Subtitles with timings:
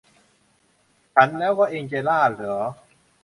[1.15, 2.59] ฉันแล้วก็แองเจล่าหรอ